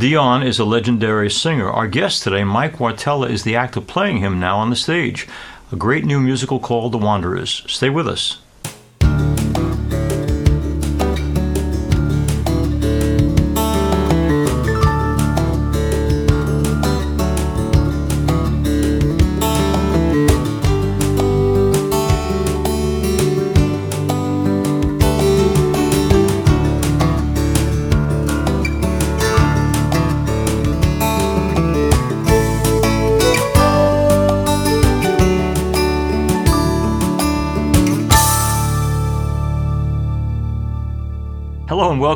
[0.00, 1.68] Dion is a legendary singer.
[1.68, 5.26] Our guest today, Mike Wartella, is the actor playing him now on the stage.
[5.72, 7.64] A great new musical called The Wanderers.
[7.66, 8.38] Stay with us.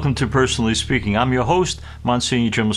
[0.02, 1.16] Welcome to Personally Speaking.
[1.16, 2.73] I'm your host, Monsignor Jim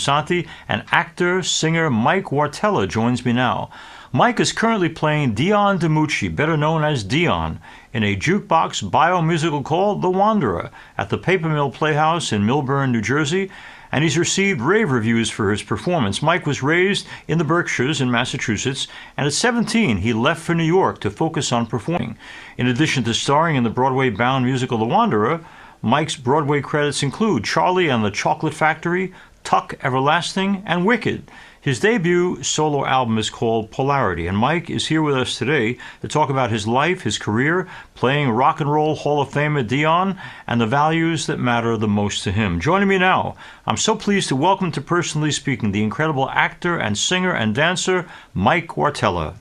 [0.68, 3.68] and actor, singer Mike Wartella joins me now.
[4.12, 7.58] Mike is currently playing Dion DiMucci, better known as Dion,
[7.92, 13.02] in a jukebox biomusical called The Wanderer at the Paper Mill Playhouse in Millburn, New
[13.02, 13.50] Jersey,
[13.90, 16.22] and he's received rave reviews for his performance.
[16.22, 20.62] Mike was raised in the Berkshires in Massachusetts, and at 17, he left for New
[20.62, 22.16] York to focus on performing.
[22.56, 25.44] In addition to starring in the Broadway bound musical The Wanderer,
[25.86, 31.30] Mike's Broadway credits include Charlie and the Chocolate Factory, Tuck Everlasting, and Wicked.
[31.60, 36.08] His debut solo album is called Polarity, and Mike is here with us today to
[36.08, 40.60] talk about his life, his career, playing Rock and Roll Hall of Famer Dion, and
[40.60, 42.58] the values that matter the most to him.
[42.58, 46.98] Joining me now, I'm so pleased to welcome to Personally Speaking the incredible actor and
[46.98, 49.34] singer and dancer, Mike Wartella.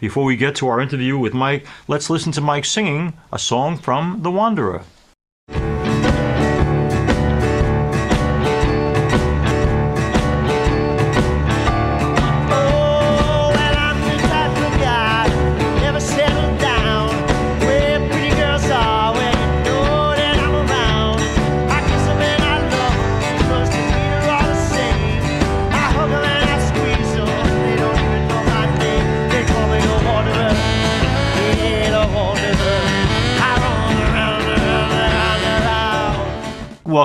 [0.00, 3.76] Before we get to our interview with Mike, let's listen to Mike singing a song
[3.76, 4.84] from The Wanderer.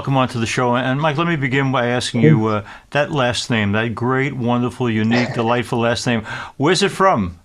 [0.07, 0.73] Welcome onto the show.
[0.73, 4.89] And Mike, let me begin by asking you uh, that last name, that great, wonderful,
[4.89, 6.21] unique, delightful last name.
[6.55, 7.37] Where's it from?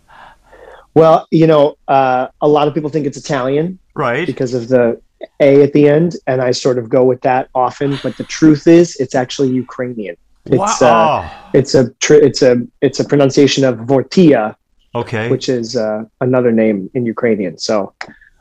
[0.94, 4.24] Well, you know, uh, a lot of people think it's Italian, right?
[4.24, 5.00] Because of the
[5.40, 7.98] A at the end, and I sort of go with that often.
[8.00, 10.16] But the truth is, it's actually Ukrainian.
[10.44, 11.22] It's wow.
[11.22, 14.54] uh, it's a tr- it's a it's a pronunciation of Vortia,
[14.94, 17.58] okay, which is uh, another name in Ukrainian.
[17.58, 17.92] So,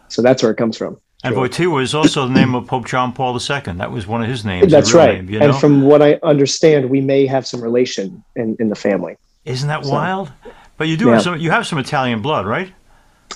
[0.09, 0.99] so that's where it comes from.
[1.23, 1.47] And sure.
[1.47, 3.73] Wojtyła is also the name of Pope John Paul II.
[3.73, 4.71] That was one of his names.
[4.71, 5.15] That's right.
[5.17, 5.45] Name, you know?
[5.45, 9.17] And from what I understand, we may have some relation in, in the family.
[9.45, 10.31] Isn't that so, wild?
[10.77, 11.13] But you do yeah.
[11.13, 11.37] have some.
[11.37, 12.73] You have some Italian blood, right?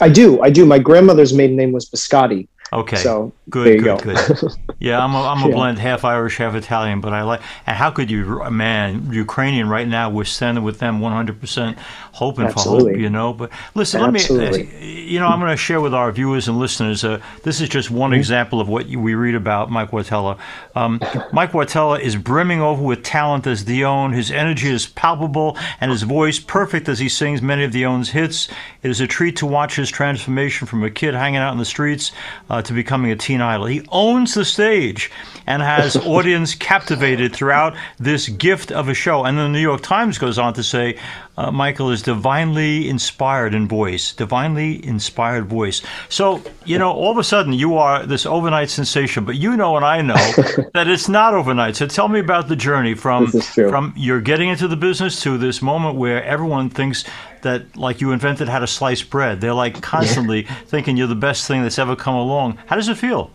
[0.01, 0.41] I do.
[0.41, 0.65] I do.
[0.65, 2.47] My grandmother's maiden name was Biscotti.
[2.73, 2.97] Okay.
[2.97, 4.17] So good, good, good.
[4.79, 5.55] Yeah, I'm a, I'm a yeah.
[5.55, 7.41] blend, half Irish, half Italian, but I like.
[7.65, 10.09] And how could you, man, Ukrainian right now?
[10.09, 11.77] We're standing with them 100, percent
[12.11, 12.83] hoping Absolutely.
[12.83, 13.33] for hope, you know.
[13.33, 14.65] But listen, Absolutely.
[14.65, 17.03] let me, you know, I'm going to share with our viewers and listeners.
[17.03, 18.19] Uh, this is just one mm-hmm.
[18.19, 20.37] example of what we read about Mike Wartella.
[20.75, 20.99] Um,
[21.31, 24.13] Mike Wartella is brimming over with talent as Dion.
[24.13, 28.49] His energy is palpable, and his voice perfect as he sings many of Dion's hits.
[28.83, 31.65] It is a treat to watch his transformation from a kid hanging out in the
[31.65, 32.11] streets.
[32.49, 33.65] Uh, Uh, to becoming a teen idol.
[33.65, 35.11] He owns the stage
[35.47, 39.23] and has audience captivated throughout this gift of a show.
[39.23, 40.97] And the New York Times goes on to say
[41.37, 45.81] uh, Michael is divinely inspired in voice, divinely inspired voice.
[46.09, 49.75] So, you know, all of a sudden you are this overnight sensation, but you know
[49.75, 50.13] and I know
[50.73, 51.75] that it's not overnight.
[51.75, 55.61] So tell me about the journey from from you're getting into the business to this
[55.61, 57.03] moment where everyone thinks
[57.41, 59.39] that like you invented how to slice bread.
[59.39, 60.55] They're like constantly yeah.
[60.65, 62.57] thinking you're the best thing that's ever come along.
[62.65, 63.31] How does it feel?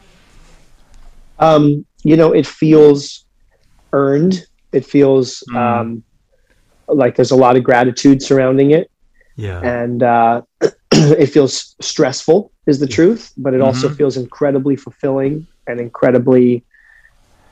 [1.38, 3.24] Um, you know, it feels
[3.92, 4.46] earned.
[4.72, 5.56] It feels mm.
[5.56, 6.02] um,
[6.88, 8.90] like there's a lot of gratitude surrounding it.
[9.36, 9.60] Yeah.
[9.60, 10.42] And uh,
[10.92, 13.66] it feels stressful, is the truth, but it mm-hmm.
[13.66, 16.64] also feels incredibly fulfilling and incredibly.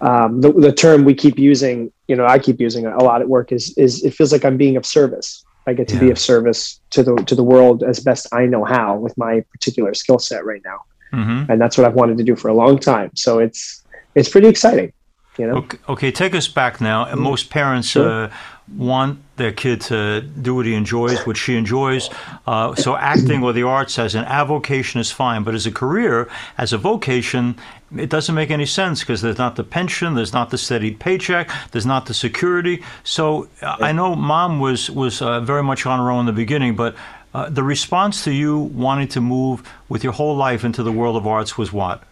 [0.00, 3.28] Um, the, the term we keep using, you know, I keep using a lot at
[3.28, 5.44] work is is it feels like I'm being of service.
[5.67, 6.00] I get to yeah.
[6.00, 9.44] be of service to the to the world as best I know how with my
[9.52, 11.50] particular skill set right now, mm-hmm.
[11.50, 13.11] and that's what I've wanted to do for a long time.
[13.17, 13.82] So it's
[14.19, 14.93] it's pretty exciting.
[15.38, 15.56] You know?
[15.59, 17.05] okay, okay, take us back now.
[17.05, 17.20] Mm-hmm.
[17.20, 18.25] Most parents sure.
[18.25, 18.31] uh,
[18.76, 22.11] want their kid to do what he enjoys, what she enjoys.
[22.44, 26.29] Uh, so acting or the arts as an avocation is fine, but as a career,
[26.59, 27.56] as a vocation,
[27.97, 31.49] it doesn't make any sense because there's not the pension, there's not the steady paycheck,
[31.70, 32.82] there's not the security.
[33.05, 36.32] So uh, I know mom was was uh, very much on her own in the
[36.32, 36.97] beginning, but
[37.32, 41.17] uh, the response to you wanting to move with your whole life into the world
[41.17, 42.03] of arts was what?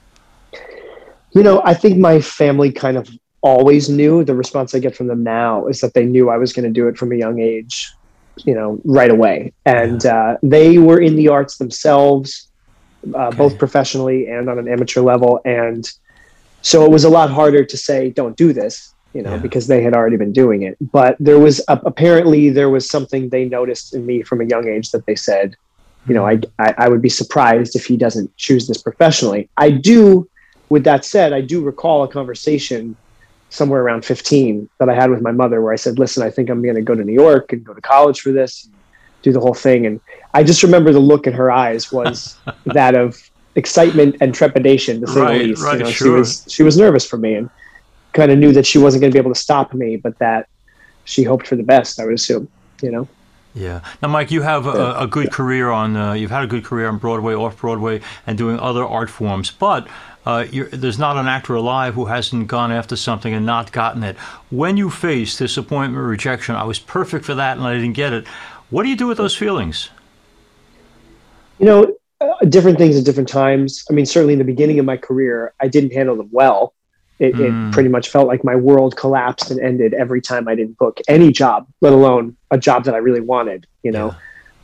[1.36, 3.10] You know, I think my family kind of
[3.42, 4.24] always knew.
[4.24, 6.72] The response I get from them now is that they knew I was going to
[6.72, 7.92] do it from a young age,
[8.46, 9.52] you know, right away.
[9.66, 12.48] And uh, they were in the arts themselves,
[13.14, 13.36] uh, okay.
[13.36, 15.42] both professionally and on an amateur level.
[15.44, 15.86] And
[16.62, 19.36] so it was a lot harder to say, don't do this, you know, yeah.
[19.36, 20.78] because they had already been doing it.
[20.80, 24.66] But there was uh, apparently there was something they noticed in me from a young
[24.68, 25.54] age that they said,
[26.08, 29.50] you know, I, I, I would be surprised if he doesn't choose this professionally.
[29.58, 30.30] I do,
[30.68, 32.96] with that said, I do recall a conversation
[33.50, 36.50] somewhere around 15 that I had with my mother where I said, listen, I think
[36.50, 38.68] I'm going to go to New York and go to college for this,
[39.22, 39.86] do the whole thing.
[39.86, 40.00] And
[40.34, 42.36] I just remember the look in her eyes was
[42.66, 45.62] that of excitement and trepidation to say right, the least.
[45.62, 46.06] Right, you know, sure.
[46.06, 47.50] she was, she was nervous for me and
[48.12, 50.48] kind of knew that she wasn't going to be able to stop me, but that
[51.04, 52.48] she hoped for the best, I would assume,
[52.82, 53.08] you know?
[53.54, 53.80] Yeah.
[54.02, 55.96] Now, Mike, you have a, a good career on.
[55.96, 59.50] Uh, you've had a good career on Broadway, off Broadway, and doing other art forms.
[59.50, 59.88] But
[60.26, 64.16] uh, there's not an actor alive who hasn't gone after something and not gotten it.
[64.50, 68.26] When you face disappointment, rejection, I was perfect for that and I didn't get it.
[68.70, 69.90] What do you do with those feelings?
[71.60, 73.84] You know, uh, different things at different times.
[73.88, 76.74] I mean, certainly in the beginning of my career, I didn't handle them well.
[77.18, 77.40] It, mm.
[77.40, 77.70] it, hmm.
[77.70, 81.32] pretty much felt like my world collapsed and ended every time I didn't book any
[81.32, 83.66] job, let alone a job that I really wanted.
[83.82, 84.14] You know,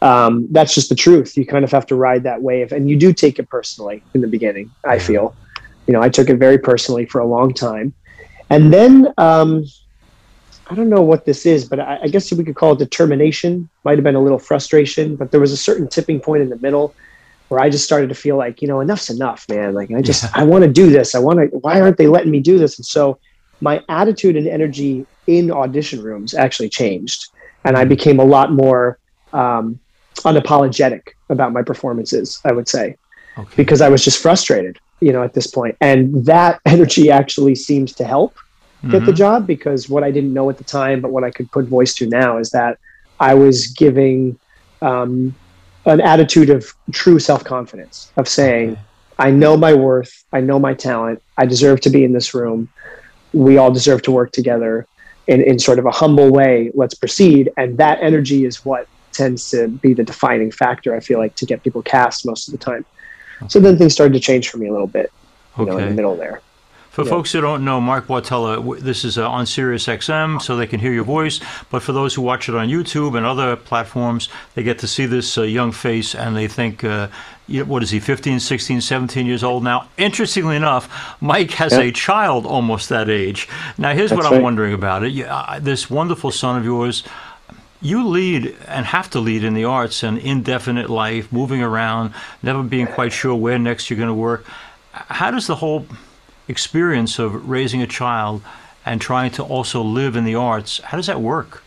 [0.03, 0.27] yeah.
[0.27, 1.35] um, that's just the truth.
[1.35, 4.21] You kind of have to ride that wave, and you do take it personally in
[4.21, 4.71] the beginning.
[4.85, 5.35] I feel,
[5.87, 7.93] you know, I took it very personally for a long time,
[8.51, 9.65] and then um,
[10.69, 13.69] I don't know what this is, but I, I guess we could call it determination.
[13.85, 16.59] Might have been a little frustration, but there was a certain tipping point in the
[16.59, 16.95] middle
[17.49, 19.75] where I just started to feel like, you know, enough's enough, man.
[19.75, 20.31] Like I just, yeah.
[20.35, 21.15] I want to do this.
[21.15, 22.79] I want to, why aren't they letting me do this?
[22.79, 23.19] And so
[23.61, 27.27] my attitude and energy in audition rooms actually changed.
[27.65, 28.99] And I became a lot more
[29.35, 29.79] um,
[30.21, 32.97] unapologetic about my performances, I would say,
[33.37, 33.55] okay.
[33.57, 35.77] because I was just frustrated, you know, at this point.
[35.81, 38.37] And that energy actually seems to help
[38.83, 39.07] get mm-hmm.
[39.07, 41.67] the job because what I didn't know at the time, but what I could put
[41.67, 42.79] voice to now is that
[43.21, 44.39] I was giving
[44.81, 45.35] um,
[45.87, 48.77] an attitude of true self confidence of saying,
[49.19, 52.69] I know my worth, I know my talent, I deserve to be in this room.
[53.33, 54.87] We all deserve to work together
[55.27, 56.71] in, in sort of a humble way.
[56.75, 57.53] Let's proceed.
[57.57, 61.47] And that energy is what tends to be the defining factor, I feel like, to
[61.47, 62.85] get people cast most of the time.
[63.49, 65.13] So then things started to change for me a little bit,
[65.57, 65.71] you okay.
[65.71, 66.41] know, in the middle there.
[66.93, 67.11] For yeah.
[67.11, 70.79] folks who don't know, Mark Wartella, this is uh, on Sirius XM, so they can
[70.79, 71.41] hear your voice.
[71.71, 75.07] But for those who watch it on YouTube and other platforms, they get to see
[75.07, 77.09] this uh, young face and they think, uh,
[77.49, 79.89] what is he, 15, 16, 17 years old now?
[79.97, 81.81] Interestingly enough, Mike has yeah.
[81.81, 83.49] a child almost that age.
[83.79, 85.19] Now, here's That's what I'm wondering about it.
[85.27, 87.05] Uh, this wonderful son of yours,
[87.83, 92.63] you lead and have to lead in the arts and indefinite life, moving around, never
[92.63, 94.45] being quite sure where next you're going to work.
[94.93, 95.87] How does the whole
[96.49, 98.43] experience of raising a child
[98.85, 100.81] and trying to also live in the arts.
[100.81, 101.63] How does that work?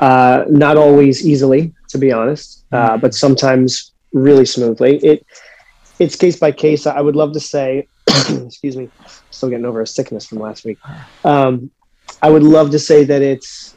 [0.00, 3.00] Uh, not always easily, to be honest, uh, mm-hmm.
[3.00, 4.96] but sometimes really smoothly.
[4.98, 5.26] It
[5.98, 6.86] it's case by case.
[6.86, 8.88] I would love to say, excuse me,
[9.30, 10.78] still getting over a sickness from last week.
[11.24, 11.70] Um,
[12.22, 13.74] I would love to say that it's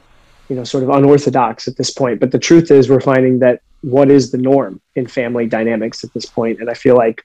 [0.49, 3.61] you know sort of unorthodox at this point, but the truth is we're finding that
[3.81, 7.23] what is the norm in family dynamics at this point, and I feel like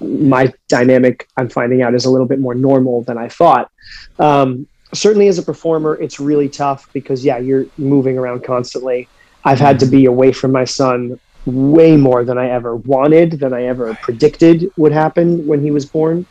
[0.00, 3.70] my dynamic I'm finding out is a little bit more normal than I thought.
[4.18, 9.08] Um, certainly as a performer, it's really tough because yeah, you're moving around constantly.
[9.44, 13.52] I've had to be away from my son way more than I ever wanted, than
[13.52, 16.26] I ever predicted would happen when he was born.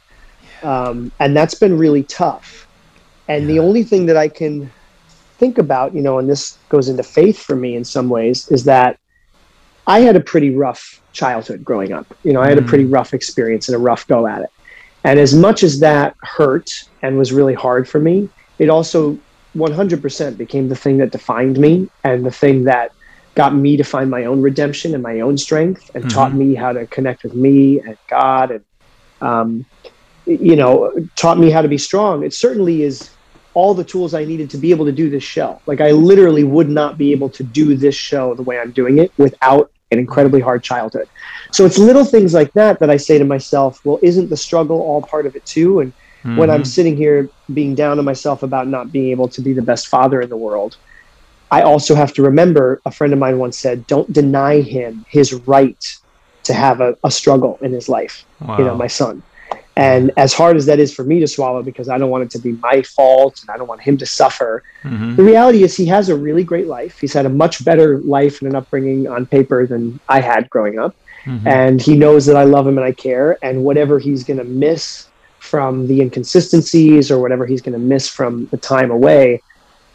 [0.61, 2.67] Um, and that's been really tough.
[3.27, 4.69] And the only thing that I can
[5.37, 8.63] think about, you know, and this goes into faith for me in some ways, is
[8.65, 8.99] that
[9.87, 12.07] I had a pretty rough childhood growing up.
[12.23, 12.93] You know, I had a pretty mm.
[12.93, 14.49] rough experience and a rough go at it.
[15.03, 19.17] And as much as that hurt and was really hard for me, it also
[19.55, 22.91] 100% became the thing that defined me and the thing that
[23.35, 26.13] got me to find my own redemption and my own strength and mm-hmm.
[26.13, 28.65] taught me how to connect with me and God and,
[29.21, 29.65] um,
[30.25, 32.23] you know, taught me how to be strong.
[32.23, 33.11] It certainly is
[33.55, 35.59] all the tools I needed to be able to do this show.
[35.65, 38.99] Like I literally would not be able to do this show the way I'm doing
[38.99, 41.07] it without an incredibly hard childhood.
[41.51, 44.81] So it's little things like that that I say to myself, well, isn't the struggle
[44.81, 45.79] all part of it too?
[45.79, 46.37] And mm-hmm.
[46.37, 46.65] when I'm mm-hmm.
[46.65, 50.21] sitting here being down on myself about not being able to be the best father
[50.21, 50.77] in the world,
[51.49, 55.33] I also have to remember a friend of mine once said, don't deny him his
[55.33, 55.81] right
[56.43, 58.25] to have a, a struggle in his life.
[58.41, 58.57] Wow.
[58.57, 59.23] You know, my son.
[59.77, 62.31] And as hard as that is for me to swallow because I don't want it
[62.31, 65.15] to be my fault and I don't want him to suffer, mm-hmm.
[65.15, 66.99] the reality is he has a really great life.
[66.99, 70.79] He's had a much better life and an upbringing on paper than I had growing
[70.79, 70.95] up.
[71.25, 71.47] Mm-hmm.
[71.47, 73.37] And he knows that I love him and I care.
[73.41, 78.07] And whatever he's going to miss from the inconsistencies or whatever he's going to miss
[78.07, 79.41] from the time away,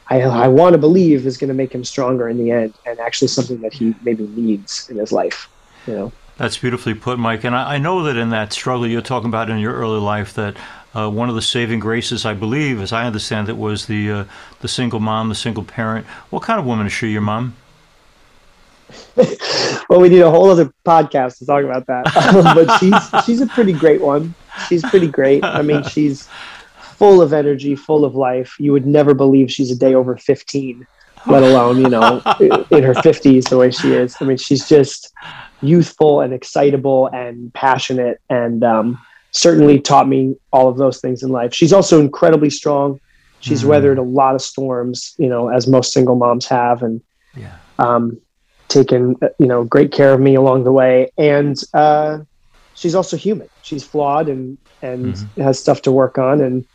[0.09, 2.99] I, I want to believe is going to make him stronger in the end and
[2.99, 5.49] actually something that he maybe needs in his life,
[5.87, 6.13] you know.
[6.41, 7.45] That's beautifully put, Mike.
[7.45, 10.33] And I, I know that in that struggle you're talking about in your early life,
[10.33, 10.57] that
[10.97, 14.25] uh, one of the saving graces, I believe, as I understand it, was the uh,
[14.61, 16.07] the single mom, the single parent.
[16.31, 17.57] What kind of woman is she, your mom?
[19.91, 22.07] well, we need a whole other podcast to talk about that.
[22.55, 24.35] but she's she's a pretty great one.
[24.67, 25.45] She's pretty great.
[25.45, 26.27] I mean, she's
[26.81, 28.57] full of energy, full of life.
[28.59, 30.87] You would never believe she's a day over 15,
[31.27, 32.23] let alone, you know,
[32.71, 34.17] in her 50s the way she is.
[34.21, 35.13] I mean, she's just
[35.63, 38.99] youthful and excitable and passionate and um,
[39.31, 41.55] certainly taught me all of those things in life.
[41.55, 43.01] She's also incredibly strong.
[43.41, 43.69] She's mm.
[43.69, 47.01] weathered a lot of storms, you know, as most single moms have, and
[47.35, 47.57] yeah.
[47.79, 48.21] um,
[48.69, 51.11] taken you know great care of me along the way.
[51.17, 52.19] And uh,
[52.75, 53.49] she's also human.
[53.63, 55.41] She's flawed and and mm-hmm.
[55.41, 56.67] has stuff to work on, and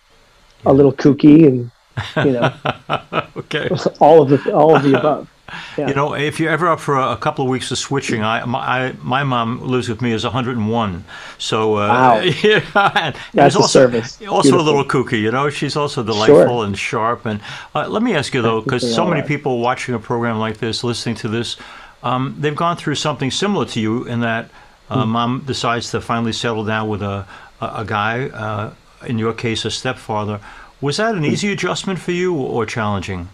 [0.64, 0.72] yeah.
[0.72, 1.70] a little kooky, and
[2.18, 2.54] you know,
[3.38, 5.30] okay, all of the all of the above.
[5.78, 5.90] Yeah.
[5.90, 8.44] You know, if you're ever up for a, a, couple of weeks of switching, I
[8.46, 11.06] my, I, my mom lives with me as 101.
[11.38, 14.20] So uh, wow, yeah, that's also, service.
[14.24, 14.60] Also Beautiful.
[14.60, 15.52] a little kooky, you know.
[15.52, 16.66] She's also delightful sure.
[16.66, 17.28] and sharp.
[17.28, 17.42] And
[17.76, 19.28] uh, let me ask you though, because so many right.
[19.28, 21.58] people watching a program like this, listening to this,
[22.02, 24.50] um, they've gone through something similar to you in that
[24.90, 25.10] uh, mm.
[25.10, 27.28] mom decides to finally settle down with a
[27.62, 28.30] a, a guy.
[28.30, 28.74] Uh,
[29.06, 30.40] in your case, a stepfather.
[30.86, 33.28] Was that an easy adjustment for you or challenging?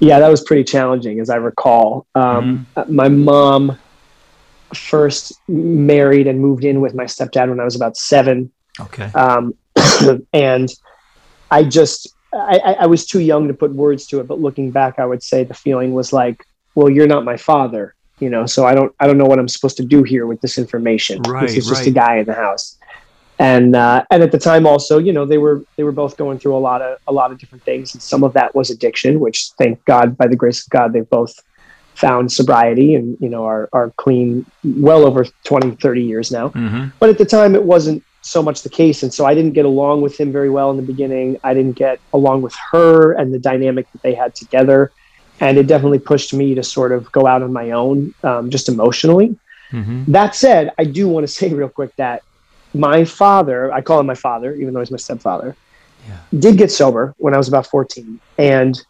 [0.00, 2.08] Yeah, that was pretty challenging, as I recall.
[2.16, 2.92] Um, mm-hmm.
[2.96, 3.78] My mom
[4.74, 8.50] first married and moved in with my stepdad when I was about seven.
[8.80, 9.04] Okay.
[9.12, 9.54] Um,
[10.32, 10.68] and
[11.52, 14.98] I just, I, I was too young to put words to it, but looking back,
[14.98, 18.66] I would say the feeling was like, well, you're not my father, you know, so
[18.66, 21.22] I don't, I don't know what I'm supposed to do here with this information.
[21.28, 21.42] Right.
[21.42, 21.76] This is right.
[21.76, 22.76] just a guy in the house
[23.40, 26.38] and uh, and at the time also you know they were they were both going
[26.38, 27.94] through a lot of a lot of different things.
[27.94, 31.08] And some of that was addiction which thank god by the grace of god they've
[31.08, 31.42] both
[31.94, 36.50] found sobriety and you know are are clean well over 20 30 years now.
[36.50, 36.88] Mm-hmm.
[37.00, 39.02] but at the time it wasn't so much the case.
[39.02, 41.38] And so i didn't get along with him very well in the beginning.
[41.42, 44.92] I didn't get along with her and the dynamic that they had together.
[45.40, 48.68] And it definitely pushed me to sort of go out on my own um, just
[48.68, 49.38] emotionally.
[49.72, 50.10] Mm-hmm.
[50.10, 52.24] that said i do want to say real quick that
[52.74, 55.56] my father, I call him my father, even though he's my stepfather,
[56.08, 56.18] yeah.
[56.38, 58.20] did get sober when I was about 14.
[58.38, 58.80] And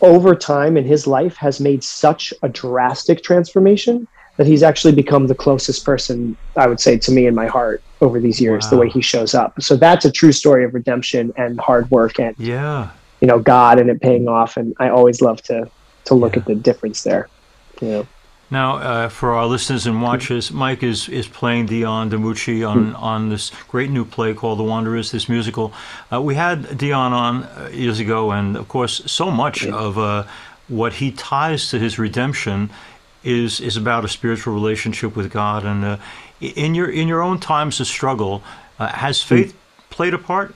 [0.00, 5.26] over time in his life has made such a drastic transformation that he's actually become
[5.26, 8.70] the closest person, I would say, to me in my heart over these years, wow.
[8.70, 9.60] the way he shows up.
[9.60, 12.90] So that's a true story of redemption and hard work and, yeah,
[13.20, 14.56] you know, God and it paying off.
[14.56, 15.70] And I always love to,
[16.06, 16.40] to look yeah.
[16.40, 17.28] at the difference there,
[17.80, 18.06] you know.
[18.52, 22.98] Now, uh, for our listeners and watchers, Mike is, is playing Dion DiMucci on, mm.
[23.00, 25.72] on this great new play called The Wanderers, this musical.
[26.12, 30.24] Uh, we had Dion on uh, years ago, and of course, so much of uh,
[30.68, 32.68] what he ties to his redemption
[33.24, 35.64] is is about a spiritual relationship with God.
[35.64, 35.96] And uh,
[36.42, 38.42] in your in your own times of struggle,
[38.78, 39.28] uh, has mm.
[39.28, 39.56] faith
[39.88, 40.54] played a part?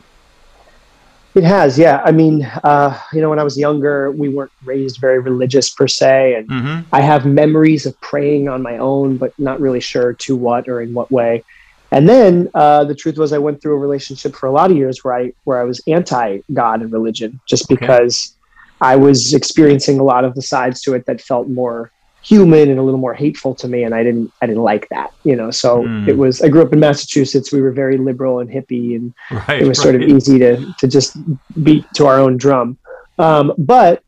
[1.36, 2.00] It has, yeah.
[2.02, 5.86] I mean, uh, you know, when I was younger, we weren't raised very religious per
[5.86, 6.88] se, and mm-hmm.
[6.94, 10.80] I have memories of praying on my own, but not really sure to what or
[10.80, 11.44] in what way.
[11.90, 14.78] And then uh, the truth was, I went through a relationship for a lot of
[14.78, 18.34] years where I where I was anti God and religion, just because
[18.80, 18.92] okay.
[18.92, 21.92] I was experiencing a lot of the sides to it that felt more
[22.26, 25.12] human and a little more hateful to me and i didn't i didn't like that
[25.22, 26.08] you know so mm.
[26.08, 29.62] it was i grew up in massachusetts we were very liberal and hippie and right,
[29.62, 29.84] it was right.
[29.84, 31.16] sort of easy to to just
[31.62, 32.76] beat to our own drum
[33.18, 34.02] um, but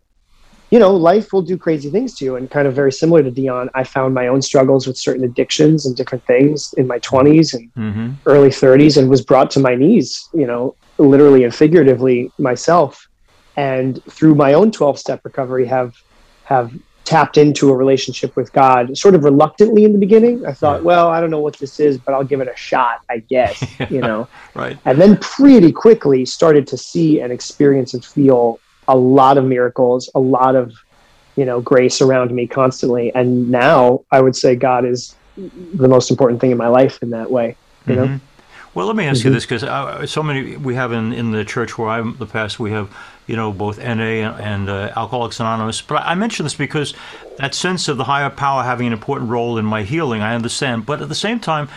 [0.70, 3.30] you know life will do crazy things to you and kind of very similar to
[3.30, 7.54] dion i found my own struggles with certain addictions and different things in my 20s
[7.54, 8.10] and mm-hmm.
[8.26, 13.08] early 30s and was brought to my knees you know literally and figuratively myself
[13.56, 15.94] and through my own 12 step recovery have
[16.44, 16.72] have
[17.08, 20.44] tapped into a relationship with God sort of reluctantly in the beginning.
[20.44, 23.00] I thought, well, I don't know what this is, but I'll give it a shot,
[23.08, 24.28] I guess, you know.
[24.54, 24.76] right.
[24.84, 30.10] And then pretty quickly started to see and experience and feel a lot of miracles,
[30.14, 30.74] a lot of,
[31.34, 33.10] you know, grace around me constantly.
[33.14, 37.08] And now I would say God is the most important thing in my life in
[37.10, 38.04] that way, you mm-hmm.
[38.04, 38.20] know.
[38.74, 39.28] Well, let me ask mm-hmm.
[39.28, 42.60] you this because so many we have in, in the church where I'm the past
[42.60, 42.94] we have
[43.28, 45.80] you know both NA and, uh, Alcoholics Anonymous.
[45.80, 46.94] But I mention this because
[47.37, 50.87] that sense of the higher power having an important role in my healing, I understand.
[50.87, 51.68] But at the same time,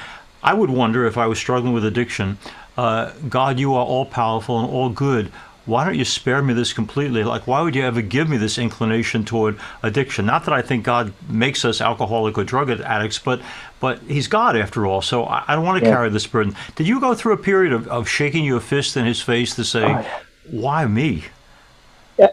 [0.42, 2.40] I would wonder if I was struggling with addiction.
[2.78, 5.32] Uh, God, you are all powerful and all good.
[5.66, 7.24] why don't you spare me this completely?
[7.24, 10.26] Like, why would you ever give me this inclination toward addiction?
[10.26, 13.42] Not that I think God makes us alcoholic or drug addicts, but
[13.80, 15.02] but He's God after all.
[15.02, 15.96] So I, I don't want to yeah.
[15.96, 16.56] carry this burden.
[16.76, 19.64] Did you go through a period of, of shaking your fist in His face to
[19.64, 21.26] say, oh, why me?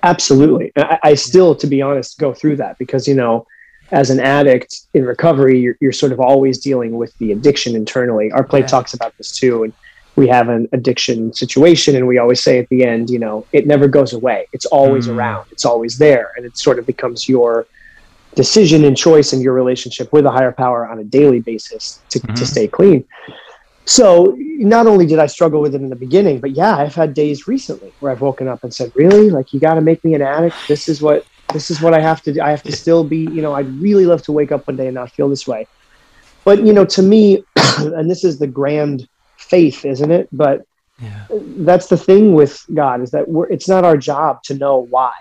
[0.03, 0.73] Absolutely.
[0.77, 3.47] I, I still, to be honest, go through that because, you know,
[3.91, 8.31] as an addict in recovery, you're, you're sort of always dealing with the addiction internally.
[8.33, 8.67] Our play yeah.
[8.67, 9.65] talks about this too.
[9.65, 9.73] And
[10.17, 13.67] we have an addiction situation, and we always say at the end, you know, it
[13.67, 14.49] never goes away.
[14.53, 15.15] It's always mm.
[15.15, 16.33] around, it's always there.
[16.37, 17.67] And it sort of becomes your
[18.35, 22.19] decision and choice in your relationship with a higher power on a daily basis to,
[22.19, 22.35] mm-hmm.
[22.35, 23.05] to stay clean.
[23.89, 27.15] So not only did I struggle with it in the beginning, but yeah, I've had
[27.15, 29.31] days recently where I've woken up and said, "Really?
[29.31, 30.57] Like you got to make me an addict?
[30.69, 32.41] This is what this is what I have to do.
[32.41, 34.87] I have to still be, you know, I'd really love to wake up one day
[34.87, 35.67] and not feel this way.
[36.45, 37.45] But, you know, to me,
[37.79, 40.29] and this is the grand faith, isn't it?
[40.33, 40.67] But
[41.01, 41.27] yeah.
[41.31, 45.13] that's the thing with God is that we're, it's not our job to know why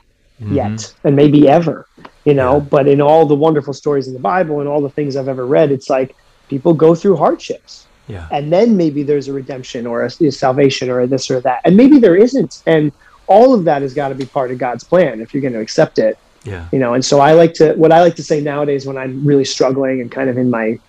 [0.41, 0.55] mm-hmm.
[0.55, 1.88] yet and maybe ever,
[2.25, 2.59] you know, yeah.
[2.59, 5.45] but in all the wonderful stories in the Bible and all the things I've ever
[5.45, 6.15] read, it's like
[6.50, 7.88] people go through hardships.
[8.08, 8.28] Yeah.
[8.32, 11.62] And then maybe there's a redemption or a, a salvation or a this or that.
[11.66, 12.64] And maybe there isn't.
[12.66, 12.92] And
[13.28, 15.60] all of that has got to be part of God's plan if you're going to
[15.60, 16.18] accept it.
[16.44, 16.68] Yeah.
[16.72, 19.26] You know, and so I like to what I like to say nowadays when I'm
[19.26, 20.80] really struggling and kind of in my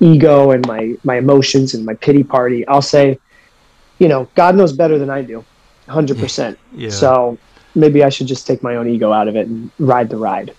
[0.00, 3.18] ego and my my emotions and my pity party, I'll say,
[3.98, 5.42] you know, God knows better than I do,
[5.88, 6.22] hundred yeah.
[6.22, 6.58] percent.
[6.90, 7.38] So
[7.74, 10.54] maybe I should just take my own ego out of it and ride the ride.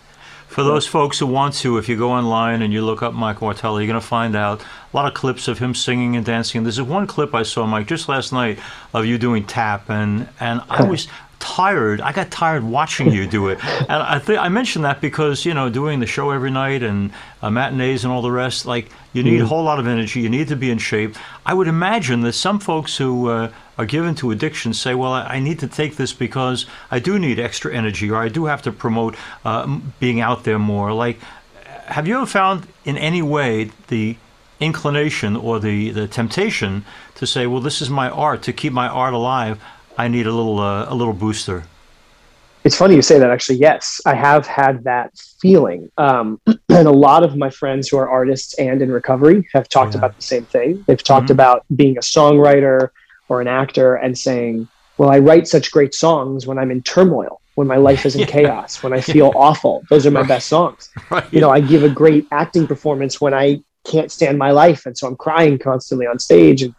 [0.56, 3.40] For those folks who want to, if you go online and you look up Mike
[3.40, 6.60] Wartella, you're going to find out a lot of clips of him singing and dancing.
[6.60, 8.58] And there's one clip I saw, Mike, just last night
[8.94, 11.10] of you doing tap, and and I was
[11.46, 12.02] tired.
[12.02, 15.54] I got tired watching you do it, and I think I mentioned that because you
[15.54, 17.12] know doing the show every night and
[17.42, 18.66] uh, matinees and all the rest.
[18.66, 19.44] Like you need mm.
[19.44, 20.22] a whole lot of energy.
[20.22, 21.16] You need to be in shape.
[21.46, 25.36] I would imagine that some folks who uh, are given to addiction say, "Well, I,
[25.36, 28.64] I, need to take this because I do need extra energy, or I do have
[28.64, 31.20] to promote uh, being out there more." Like,
[31.86, 34.18] have you ever found in any way the
[34.60, 36.86] inclination or the, the temptation
[37.16, 38.42] to say, well, this is my art.
[38.44, 39.62] To keep my art alive,
[39.98, 41.64] I need a little uh, a little booster.
[42.64, 43.30] It's funny you say that.
[43.30, 47.98] Actually, yes, I have had that feeling, um, and a lot of my friends who
[47.98, 50.00] are artists and in recovery have talked yeah.
[50.00, 50.84] about the same thing.
[50.88, 51.34] They've talked mm-hmm.
[51.34, 52.90] about being a songwriter
[53.30, 57.42] or an actor and saying, "Well, I write such great songs when I'm in turmoil."
[57.56, 58.28] When my life is in yeah.
[58.28, 59.40] chaos, when I feel yeah.
[59.40, 60.28] awful, those are my right.
[60.28, 60.90] best songs.
[61.10, 61.24] Right.
[61.32, 64.98] You know, I give a great acting performance when I can't stand my life and
[64.98, 66.76] so i'm crying constantly on stage and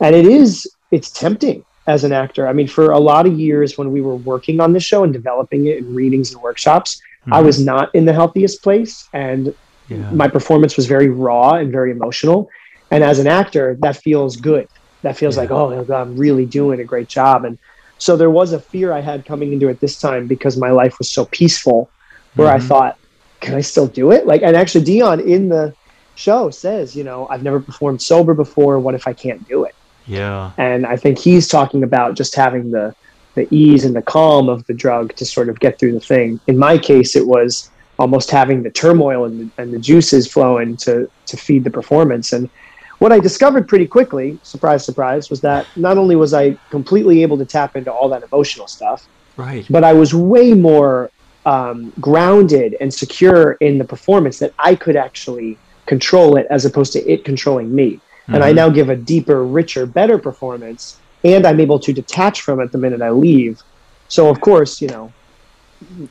[0.00, 3.76] and it is it's tempting as an actor i mean for a lot of years
[3.76, 7.34] when we were working on the show and developing it in readings and workshops mm-hmm.
[7.34, 9.54] i was not in the healthiest place and
[9.88, 10.10] yeah.
[10.12, 12.48] my performance was very raw and very emotional
[12.90, 14.68] and as an actor that feels good
[15.02, 15.42] that feels yeah.
[15.42, 17.58] like oh God, i'm really doing a great job and
[17.98, 20.98] so there was a fear i had coming into it this time because my life
[20.98, 21.90] was so peaceful
[22.34, 22.64] where mm-hmm.
[22.64, 22.98] i thought
[23.40, 25.74] can i still do it like and actually dion in the
[26.14, 28.78] show says, you know, I've never performed sober before.
[28.78, 29.74] What if I can't do it?
[30.06, 30.52] Yeah.
[30.58, 32.94] And I think he's talking about just having the
[33.34, 36.38] the ease and the calm of the drug to sort of get through the thing.
[36.48, 40.76] In my case, it was almost having the turmoil and the, and the juices flowing
[40.78, 42.32] to to feed the performance.
[42.32, 42.50] And
[42.98, 47.38] what I discovered pretty quickly, surprise, surprise, was that not only was I completely able
[47.38, 51.10] to tap into all that emotional stuff, right, but I was way more
[51.44, 56.92] um, grounded and secure in the performance that I could actually control it as opposed
[56.92, 58.00] to it controlling me.
[58.22, 58.34] Mm-hmm.
[58.34, 58.56] And I mm-hmm.
[58.56, 62.78] now give a deeper, richer, better performance, and I'm able to detach from it the
[62.78, 63.62] minute I leave.
[64.08, 65.12] So of course, you know,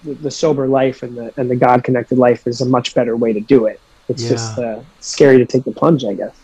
[0.04, 3.16] the, the sober life and the and the God connected life is a much better
[3.16, 3.80] way to do it.
[4.10, 4.30] It's yeah.
[4.30, 6.36] just uh, scary to take the plunge, I guess.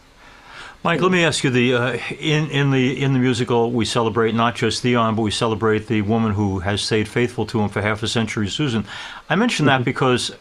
[0.83, 4.35] Mike, let me ask you: the uh, in in the in the musical, we celebrate
[4.35, 7.81] not just Dion, but we celebrate the woman who has stayed faithful to him for
[7.81, 8.85] half a century, Susan.
[9.29, 9.79] I mention mm-hmm.
[9.79, 10.35] that because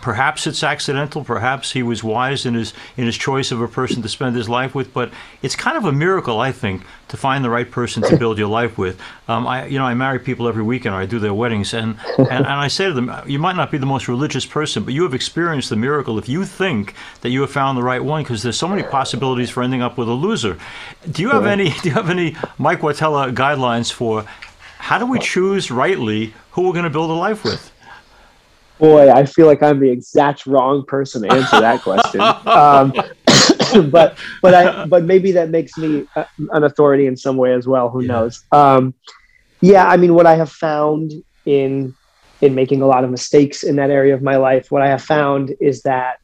[0.00, 4.00] perhaps it's accidental perhaps he was wise in his in his choice of a person
[4.00, 5.10] to spend his life with but
[5.42, 8.48] it's kind of a miracle i think to find the right person to build your
[8.48, 8.98] life with.
[9.28, 11.98] Um, i you know i marry people every weekend or i do their weddings and,
[12.16, 14.94] and and i say to them you might not be the most religious person but
[14.94, 18.22] you have experienced the miracle if you think that you have found the right one
[18.22, 20.58] because there's so many possibilities for ending up with a loser.
[21.10, 24.24] Do you have any do you have any mike Wartella guidelines for
[24.78, 27.70] how do we choose rightly who we're going to build a life with
[28.78, 32.20] Boy, I feel like I'm the exact wrong person to answer that question.
[32.20, 32.92] Um,
[33.90, 37.66] but but I but maybe that makes me a, an authority in some way as
[37.66, 37.88] well.
[37.88, 38.08] Who yeah.
[38.08, 38.44] knows?
[38.52, 38.94] Um,
[39.60, 41.12] yeah, I mean, what I have found
[41.44, 41.94] in
[42.40, 45.02] in making a lot of mistakes in that area of my life, what I have
[45.02, 46.20] found is that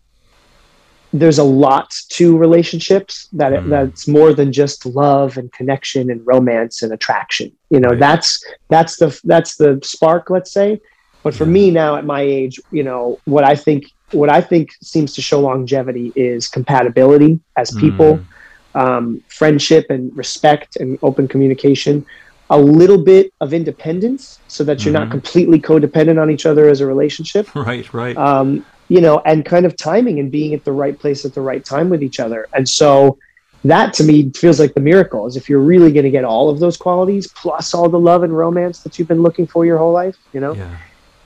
[1.15, 3.69] there's a lot to relationships that mm.
[3.69, 8.01] that's more than just love and connection and romance and attraction you know right.
[8.01, 10.81] that's that's the that's the spark let's say
[11.25, 14.71] but for me now at my age you know what i think what i think
[14.81, 18.81] seems to show longevity is compatibility as people mm.
[18.81, 22.07] um, friendship and respect and open communication
[22.51, 25.05] a little bit of independence so that you're mm-hmm.
[25.05, 29.45] not completely codependent on each other as a relationship right right um, you know, and
[29.45, 32.21] kind of timing and being at the right place at the right time with each
[32.21, 32.47] other.
[32.53, 33.19] And so
[33.65, 36.51] that to me feels like the miracle is if you're really going to get all
[36.51, 39.79] of those qualities plus all the love and romance that you've been looking for your
[39.79, 40.77] whole life, you know, yeah.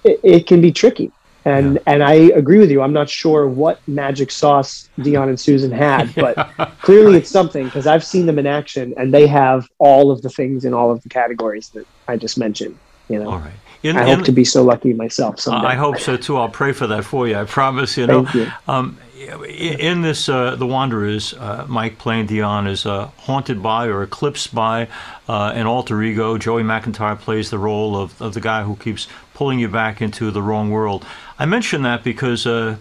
[0.08, 1.12] It, it, can be tricky.
[1.44, 1.80] And yeah.
[1.86, 2.82] and I agree with you.
[2.82, 6.36] I'm not sure what magic sauce Dion and Susan had, but
[6.82, 10.30] clearly it's something because I've seen them in action and they have all of the
[10.30, 12.78] things in all of the categories that I just mentioned.
[13.08, 13.30] You know.
[13.30, 13.52] All right.
[13.84, 15.68] In, I hope in, to be so lucky myself someday.
[15.68, 16.36] I hope so too.
[16.36, 17.36] I'll pray for that for you.
[17.36, 17.96] I promise.
[17.96, 18.50] You know, you.
[18.66, 24.02] Um, in this, uh, The Wanderers, uh, Mike playing Dion is uh, haunted by or
[24.02, 24.88] eclipsed by
[25.28, 26.38] uh, an alter ego.
[26.38, 30.30] Joey McIntyre plays the role of, of the guy who keeps pulling you back into
[30.30, 31.04] the wrong world.
[31.38, 32.76] I mention that because uh,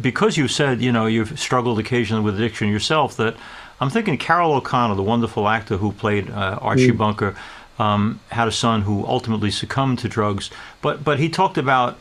[0.00, 3.16] because you said you know you've struggled occasionally with addiction yourself.
[3.16, 3.36] That
[3.80, 6.98] I'm thinking Carroll O'Connor, the wonderful actor who played uh, Archie mm.
[6.98, 7.36] Bunker
[7.78, 10.50] um, had a son who ultimately succumbed to drugs.
[10.82, 11.98] But but he talked about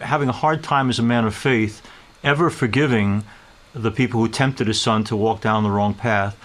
[0.00, 1.82] having a hard time as a man of faith,
[2.26, 3.24] ever forgiving
[3.72, 6.36] the people who tempted his son to walk down the wrong path.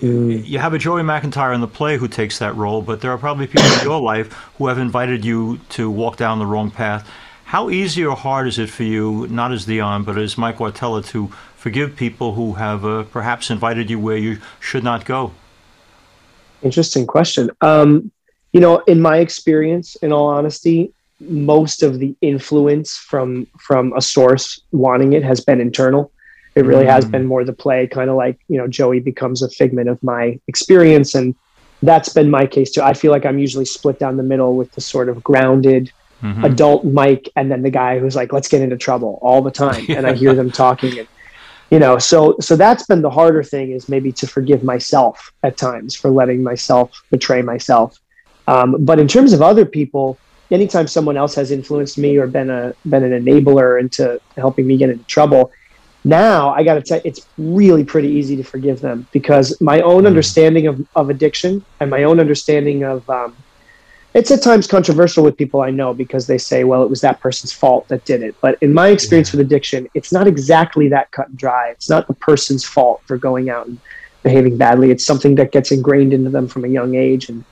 [0.00, 0.46] Mm.
[0.46, 3.18] You have a Joey McIntyre in the play who takes that role, but there are
[3.18, 7.08] probably people in your life who have invited you to walk down the wrong path.
[7.44, 11.04] How easy or hard is it for you, not as Dion, but as Mike Wartella,
[11.06, 15.32] to forgive people who have uh, perhaps invited you where you should not go?
[16.62, 17.50] Interesting question.
[17.60, 18.10] Um,
[18.52, 24.00] you know, in my experience, in all honesty, most of the influence from from a
[24.00, 26.10] source wanting it has been internal.
[26.54, 26.90] It really mm.
[26.90, 30.02] has been more the play, kind of like you know, Joey becomes a figment of
[30.02, 31.34] my experience, and
[31.82, 32.82] that's been my case too.
[32.82, 36.44] I feel like I'm usually split down the middle with the sort of grounded mm-hmm.
[36.44, 39.86] adult Mike, and then the guy who's like, "Let's get into trouble" all the time,
[39.88, 41.08] and I hear them talking and
[41.70, 45.56] you know so so that's been the harder thing is maybe to forgive myself at
[45.56, 47.98] times for letting myself betray myself
[48.46, 50.18] um, but in terms of other people
[50.50, 54.76] anytime someone else has influenced me or been a been an enabler into helping me
[54.76, 55.50] get into trouble
[56.04, 59.80] now i got to tell you it's really pretty easy to forgive them because my
[59.80, 60.06] own mm.
[60.06, 63.34] understanding of, of addiction and my own understanding of um,
[64.14, 67.20] it's at times controversial with people I know because they say, well, it was that
[67.20, 68.36] person's fault that did it.
[68.40, 69.38] But in my experience yeah.
[69.38, 71.70] with addiction, it's not exactly that cut and dry.
[71.70, 73.78] It's not the person's fault for going out and
[74.22, 74.92] behaving badly.
[74.92, 77.44] It's something that gets ingrained into them from a young age and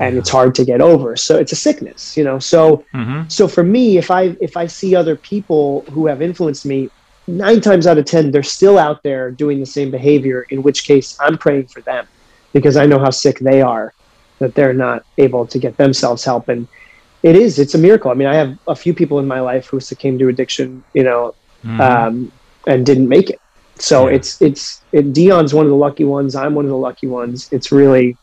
[0.00, 0.20] and yeah.
[0.20, 1.16] it's hard to get over.
[1.16, 2.38] So it's a sickness, you know.
[2.38, 3.28] So mm-hmm.
[3.28, 6.90] so for me, if I if I see other people who have influenced me,
[7.26, 10.84] nine times out of ten, they're still out there doing the same behavior, in which
[10.84, 12.06] case I'm praying for them
[12.52, 13.92] because I know how sick they are
[14.38, 16.66] that they're not able to get themselves help and
[17.22, 19.66] it is it's a miracle i mean i have a few people in my life
[19.66, 21.34] who succumbed to addiction you know
[21.64, 21.80] mm-hmm.
[21.80, 22.32] um,
[22.66, 23.40] and didn't make it
[23.76, 24.16] so yeah.
[24.16, 27.48] it's it's it, dion's one of the lucky ones i'm one of the lucky ones
[27.52, 28.16] it's really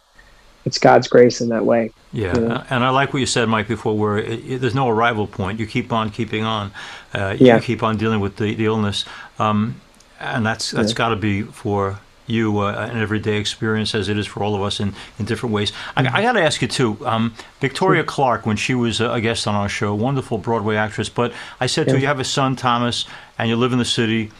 [0.65, 2.63] it's god's grace in that way yeah, you know?
[2.69, 5.60] and I like what you said, Mike, before, where it, it, there's no arrival point.
[5.60, 6.71] You keep on keeping on.
[7.13, 7.60] Uh, you yeah.
[7.60, 9.04] keep on dealing with the, the illness,
[9.38, 9.82] um,
[10.17, 10.97] and that's that's yeah.
[10.97, 14.62] got to be for you uh, an everyday experience as it is for all of
[14.62, 15.73] us in, in different ways.
[15.97, 19.45] I, I got to ask you too, um, Victoria Clark, when she was a guest
[19.45, 21.10] on our show, wonderful Broadway actress.
[21.10, 21.93] But I said yeah.
[21.93, 23.06] to her, you have a son Thomas,
[23.38, 24.32] and you live in the city.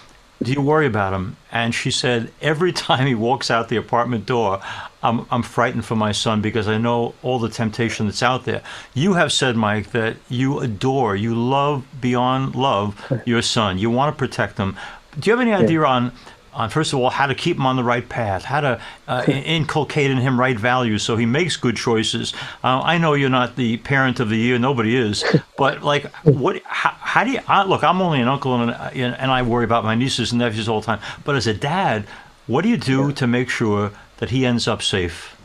[0.42, 1.36] Do you worry about him?
[1.52, 4.62] And she said, every time he walks out the apartment door,
[5.06, 8.62] I'm, I'm frightened for my son because I know all the temptation that's out there.
[8.94, 13.78] You have said, Mike, that you adore, you love beyond love your son.
[13.78, 14.76] You want to protect him.
[15.20, 15.88] Do you have any idea yeah.
[15.88, 16.12] on
[16.56, 19.24] on first of all how to keep him on the right path, how to uh,
[19.28, 22.34] inculcate in him right values so he makes good choices.
[22.64, 25.24] Uh, I know you're not the parent of the year, nobody is,
[25.58, 26.62] but like, what?
[26.64, 27.84] How, how do you I, look?
[27.84, 30.86] I'm only an uncle, and, and I worry about my nieces and nephews all the
[30.86, 31.02] time.
[31.26, 32.08] But as a dad,
[32.48, 35.36] what do you do to make sure that he ends up safe?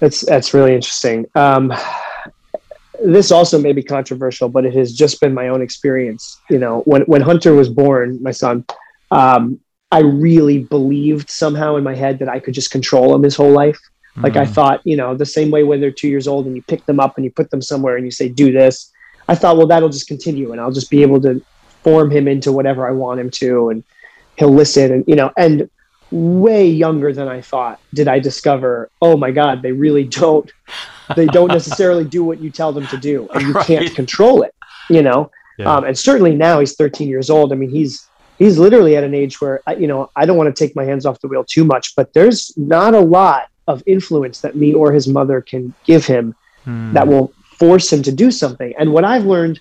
[0.00, 1.26] That's that's really interesting.
[1.34, 1.72] Um,
[3.02, 6.40] this also may be controversial, but it has just been my own experience.
[6.48, 8.64] You know, when when Hunter was born, my son,
[9.10, 9.60] um,
[9.92, 13.52] I really believed somehow in my head that I could just control him his whole
[13.52, 13.78] life.
[14.16, 14.50] Like I mm.
[14.50, 17.00] thought, you know, the same way when they're two years old and you pick them
[17.00, 18.92] up and you put them somewhere and you say, do this.
[19.28, 21.42] I thought, well, that'll just continue and I'll just be able to
[21.82, 23.84] form him into whatever I want him to and
[24.36, 25.70] he'll listen and, you know, and
[26.10, 30.50] way younger than I thought did I discover, oh my God, they really don't,
[31.16, 33.66] they don't necessarily do what you tell them to do and you right.
[33.66, 34.54] can't control it,
[34.88, 35.30] you know?
[35.58, 35.74] Yeah.
[35.74, 37.52] Um, and certainly now he's 13 years old.
[37.52, 38.06] I mean, he's,
[38.40, 41.06] he's literally at an age where you know I don't want to take my hands
[41.06, 44.92] off the wheel too much, but there's not a lot of influence that me or
[44.92, 46.34] his mother can give him
[46.66, 46.92] mm.
[46.92, 48.74] that will force him to do something.
[48.78, 49.60] And what I've learned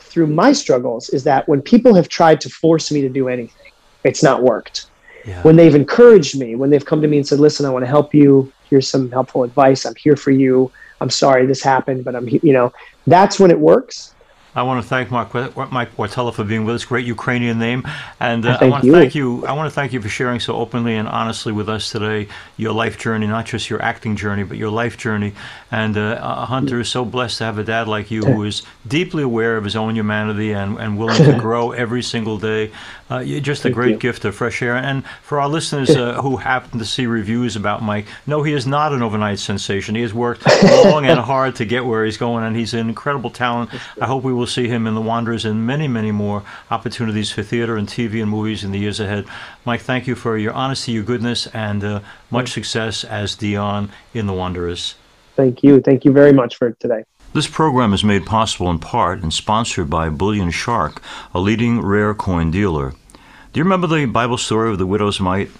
[0.00, 3.72] through my struggles is that when people have tried to force me to do anything,
[4.02, 4.86] it's not worked.
[5.24, 5.42] Yeah.
[5.42, 7.88] When they've encouraged me, when they've come to me and said, "Listen, I want to
[7.88, 8.52] help you.
[8.68, 9.84] Here's some helpful advice.
[9.84, 10.70] I'm here for you.
[11.00, 12.72] I'm sorry this happened, but I'm you know."
[13.06, 14.14] That's when it works
[14.56, 15.34] I want to thank Mark,
[15.72, 16.84] Mike Wartella for being with us.
[16.84, 17.82] Great Ukrainian name,
[18.20, 19.44] and uh, I want to thank you.
[19.46, 22.72] I want to thank you for sharing so openly and honestly with us today your
[22.72, 25.32] life journey, not just your acting journey, but your life journey.
[25.72, 29.24] And uh, Hunter is so blessed to have a dad like you who is deeply
[29.24, 32.70] aware of his own humanity and, and willing to grow every single day.
[33.10, 33.98] Uh, just a great you.
[33.98, 34.76] gift of fresh air.
[34.76, 38.66] And for our listeners uh, who happen to see reviews about Mike, no, he is
[38.66, 39.94] not an overnight sensation.
[39.94, 43.30] He has worked long and hard to get where he's going, and he's an incredible
[43.30, 43.70] talent.
[44.00, 47.42] I hope we will see him in The Wanderers and many, many more opportunities for
[47.42, 49.26] theater and TV and movies in the years ahead.
[49.66, 54.26] Mike, thank you for your honesty, your goodness, and uh, much success as Dion in
[54.26, 54.94] The Wanderers.
[55.36, 55.80] Thank you.
[55.80, 57.04] Thank you very much for today.
[57.34, 61.02] This program is made possible in part and sponsored by Bullion Shark,
[61.34, 62.94] a leading rare coin dealer.
[63.52, 65.50] Do you remember the Bible story of the widow's mite?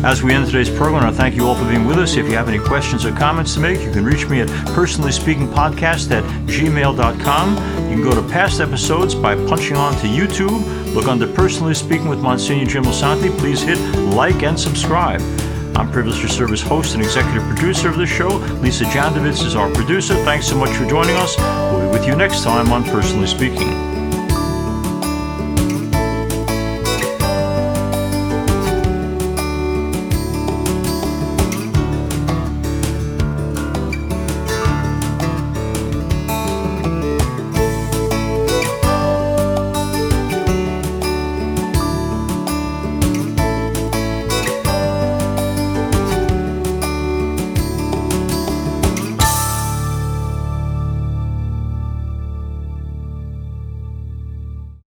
[0.03, 2.17] As we end today's program, I thank you all for being with us.
[2.17, 6.09] If you have any questions or comments to make, you can reach me at personallyspeakingpodcast
[6.09, 7.49] at gmail.com.
[7.87, 10.95] You can go to past episodes by punching on to YouTube.
[10.95, 13.29] Look under Personally Speaking with Monsignor Jim Lisante.
[13.37, 15.21] Please hit like and subscribe.
[15.75, 18.29] I'm privileged to serve as host and executive producer of the show.
[18.61, 20.15] Lisa Jandovitz is our producer.
[20.25, 21.37] Thanks so much for joining us.
[21.37, 23.90] We'll be with you next time on Personally Speaking.